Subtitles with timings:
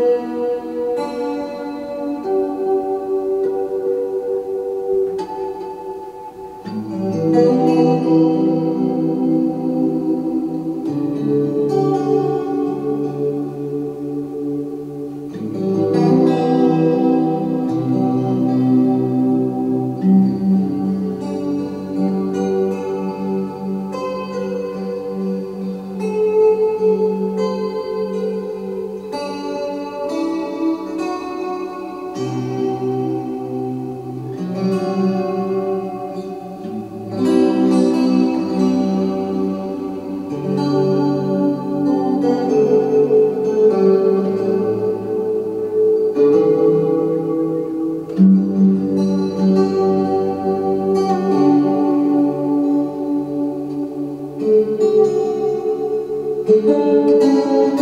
[0.00, 1.49] Música
[56.70, 57.79] Música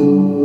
[0.00, 0.39] Música